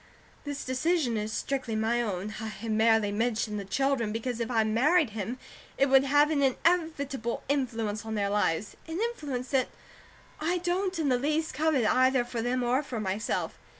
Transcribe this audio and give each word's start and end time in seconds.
This 0.45 0.65
decision 0.65 1.15
is 1.15 1.31
strictly 1.31 1.75
my 1.75 2.01
own. 2.01 2.33
I 2.39 2.67
merely 2.67 3.11
mention 3.11 3.57
the 3.57 3.65
children, 3.65 4.11
because 4.11 4.39
if 4.39 4.49
I 4.49 4.63
married 4.63 5.11
him, 5.11 5.37
it 5.77 5.89
would 5.89 6.05
have 6.05 6.31
an 6.31 6.41
inevitable 6.41 7.43
influence 7.47 8.03
on 8.03 8.15
their 8.15 8.31
lives, 8.31 8.75
an 8.87 8.99
influence 8.99 9.49
that 9.49 9.67
I 10.39 10.57
don't 10.57 10.97
in 10.97 11.09
the 11.09 11.19
least 11.19 11.53
covet 11.53 11.85
either 11.85 12.23
for 12.25 12.41
them 12.41 12.63
or 12.63 12.81
for 12.81 12.99
myself. 12.99 13.59